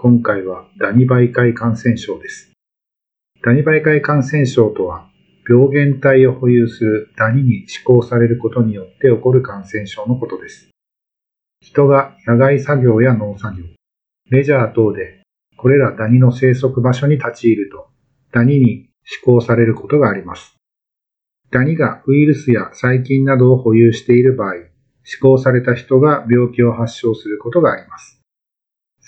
[0.00, 2.52] 今回はダニ媒介感染症です。
[3.44, 5.10] ダニ媒介感染症とは、
[5.48, 10.68] 病原体を保有するダニに施行されることによって起こる感染症のことです。
[11.62, 13.64] 人が野外作業や農作業、
[14.30, 15.22] レジャー等で
[15.56, 17.88] これらダニの生息場所に立ち入ると、
[18.30, 20.54] ダニに施行されることがあります。
[21.50, 24.54] ダニがウイルスや細菌などを保有している場合、
[25.02, 28.17] 施行された人が病気を発症することがあります。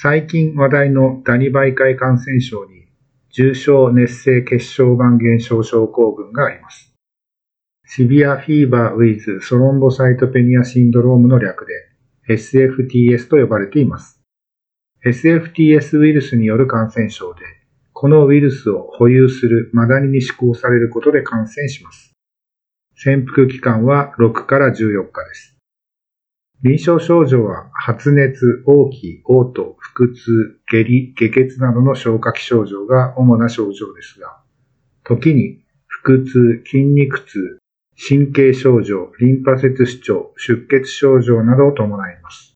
[0.03, 2.87] 最近話題のダニ媒介感染症に
[3.37, 6.95] 重症熱性血小板減少症候群があります。
[7.85, 11.67] シビアフィーバーウィズソロンボサイトペニアシンドロームの略
[12.27, 14.23] で SFTS と呼ばれています。
[15.05, 17.41] SFTS ウイルスによる感染症で、
[17.93, 22.15] このウイルスを保有するマダニに施行されることで感染します。
[22.95, 24.73] 潜伏期間は6から14
[25.13, 25.61] 日です。
[26.63, 34.41] 臨床症状は発熱、嘔気、嘔吐、腹痛、下痢、下血などの消化器症状が主な症状ですが、
[35.05, 35.63] 時に
[36.05, 37.59] 腹痛、筋肉痛、
[37.97, 42.55] 神経症状、リンパ節主張、出血症状などを伴います。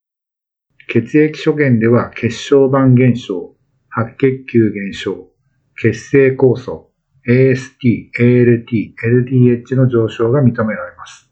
[0.88, 3.56] 血液所見では血小板減少、
[3.88, 5.30] 白血球減少、
[5.76, 6.92] 血清酵素、
[7.26, 11.30] AST、ALT、LDH の上昇が認められます。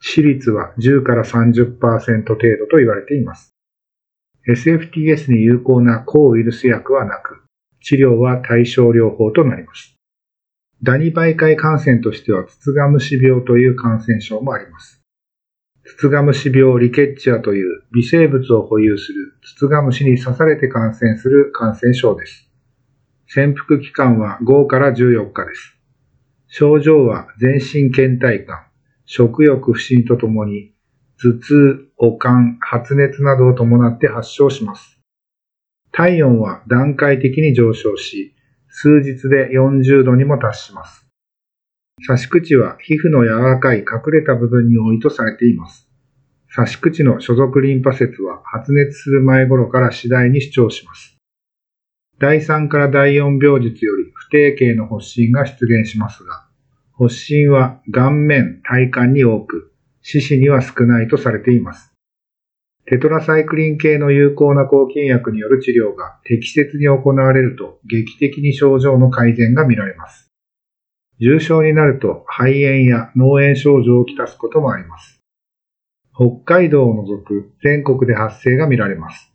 [0.00, 3.57] 死率は10から30%程度と言われています。
[4.48, 7.42] SFTS に有効な抗ウイルス薬はなく、
[7.82, 9.94] 治療は対症療法となります。
[10.82, 15.02] ダニ媒介感染としては、ツツガムシ病という感染症もあります。
[15.84, 22.50] ツツガムシ病リケッチアという微生物を保有するツツガムシに刺されて感染する感染症です。
[23.26, 25.78] 潜伏期間は5から14日です。
[26.48, 28.66] 症状は全身倦怠感、
[29.04, 30.72] 食欲不振とともに
[31.18, 35.00] 頭痛、悪寒、発熱などを伴って発症します。
[35.92, 38.34] 体温は段階的に上昇し、
[38.68, 41.08] 数日で40度にも達します。
[42.06, 45.88] 刺し口は皮膚の柔らかい隠れた部分に多いとされています。
[46.54, 51.16] 刺し口の所属リンパ節は発熱する前頃から次第に主張します。
[52.20, 56.46] 第3から第4病日より不定形の発疹が出現しますが、
[56.96, 59.72] 発疹は顔面、体幹に多く、
[60.02, 61.92] 四肢には少ないとされています。
[62.86, 70.30] テトラサイクリン系の有効な抗菌薬による治療が適切に行われると劇的に症状の改善が見られます。
[71.20, 75.20] 重症になると肺炎や脳炎症状をきたすこともあります。
[76.14, 79.32] 北海道を除く全国で発生が見られます。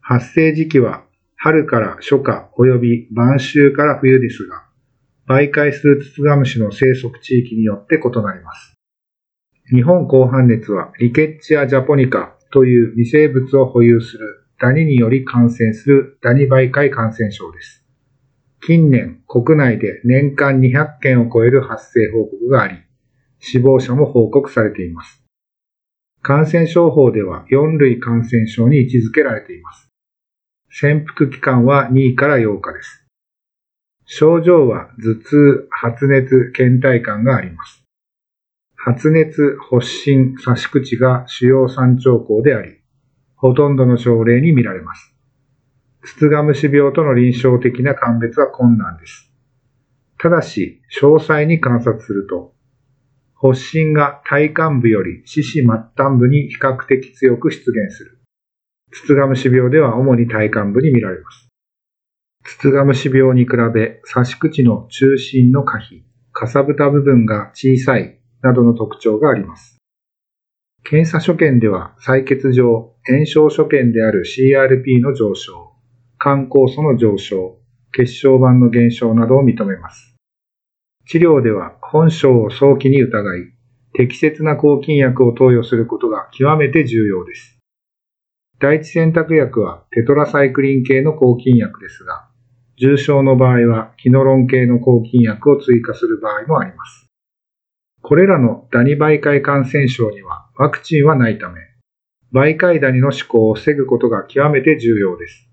[0.00, 1.04] 発生時期は
[1.36, 4.64] 春から初夏及び晩秋から冬ですが、
[5.26, 8.73] 媒介するツツガムシの生息地域によって異なります。
[9.72, 17.82] 日本広範熱はリケッチア・ジャポニカという微生物を保有するダニにより感染するダニ媒介感染症です。
[18.66, 22.76] 近年、国内で年間200件を超える発生報告があり、
[23.40, 25.24] 死亡者も報告されています。
[26.20, 29.90] 感染症法では4類感染症に位置づけられています。
[30.70, 33.06] 潜伏期間は2から8日です。
[34.04, 37.83] 症状は頭痛、発熱、倦怠感があります。
[38.86, 42.82] 発熱、発疹、刺し口が主要三兆候であり、
[43.34, 45.14] ほとんどの症例に見られます。
[46.02, 49.32] ツツガムシ病との臨床的な鑑別は困難です。
[50.18, 52.52] ただし、詳細に観察すると、
[53.34, 55.66] 発疹が体幹部より四肢末
[55.96, 58.18] 端部に比較的強く出現する。
[58.92, 61.48] ツツガムシ病では主に体幹部に見られます。
[62.44, 69.78] ツツガムシ病に比べ刺し口の中心の可否、かさぶた部分が小さいなどの特徴があります。
[70.84, 75.72] 検査所見では採血上、炎症所見である CRP の上昇、
[76.20, 77.58] 肝酵素の上昇、
[77.92, 80.14] 血小板の減少などを認めます。
[81.06, 83.40] 治療では本症を早期に疑い、
[83.94, 87.58] 適切な抗菌薬を投与することが極めて重要です。
[88.60, 92.28] 第一選択薬はテトラサイクリン系の抗菌薬ですが、
[92.76, 97.06] 重症の場合はキノロン系の抗菌薬を追加する場合もあります。
[98.06, 101.62] これらのダニ媒介感染症にはワクチンはないため、
[102.34, 105.48] 媒介ダニの施行を防ぐことが極めて重要です。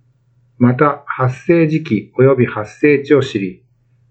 [0.57, 3.63] また発生時期及び発生地を知り、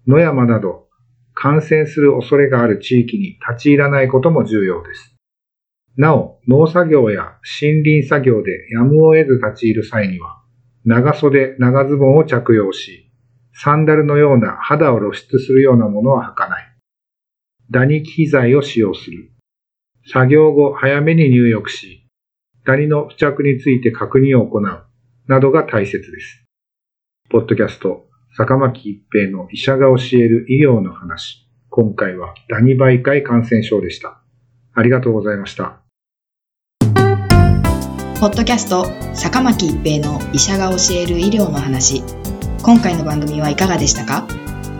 [0.07, 0.87] 野山など
[1.35, 5.15] 感染する恐れがある地域に立ち入らないことも重要です。
[5.95, 10.41] なお、農作業や森林作業でやむを得ず立ち入る際には、
[10.83, 13.11] 長袖、長ズボンを着用し、
[13.53, 16.70] サンダルのような肌を露出するようなものは履かない。
[17.73, 19.31] 打肉機材を使用する。
[20.05, 22.05] 作業後早めに入浴し、
[22.65, 24.83] ダニの付着について確認を行う。
[25.27, 26.43] などが大切です。
[27.29, 31.47] ポッドキャスト、坂巻一平の医者が教える医療の話。
[31.69, 34.21] 今回はダニ媒介感染症でした。
[34.73, 35.79] ありがとうございました。
[38.19, 38.83] ポッドキャスト、
[39.15, 42.03] 坂巻一平の医者が教える医療の話。
[42.63, 44.27] 今回の番組はいかがでしたか？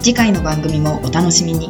[0.01, 1.69] 次回の番組もお楽しみに。